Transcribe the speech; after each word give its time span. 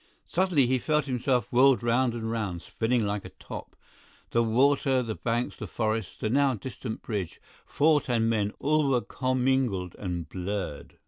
Suddenly 0.25 0.65
he 0.65 0.79
felt 0.79 1.05
himself 1.05 1.53
whirled 1.53 1.83
round 1.83 2.13
and 2.15 2.31
round—spinning 2.31 3.05
like 3.05 3.23
a 3.23 3.29
top. 3.29 3.75
The 4.31 4.41
water, 4.41 5.03
the 5.03 5.13
banks, 5.13 5.57
the 5.57 5.67
forests, 5.67 6.17
the 6.17 6.27
now 6.27 6.55
distant 6.55 7.03
bridge, 7.03 7.39
fort 7.67 8.09
and 8.09 8.27
men, 8.27 8.51
all 8.57 8.89
were 8.89 9.01
commingled 9.01 9.93
and 9.99 10.27
blurred. 10.27 10.95